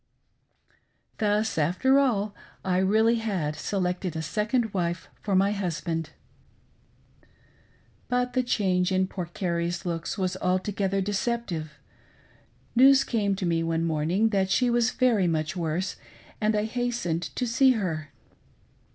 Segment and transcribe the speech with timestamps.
[1.19, 2.33] Thus, after all,
[2.65, 6.09] I really had selected a second wife for my husband!
[8.07, 11.73] But the change in poor Carrie's looks was altogether deceptive.
[12.75, 15.97] News came to me one morning that she was very much worse,
[16.41, 18.11] and I hastened to see her.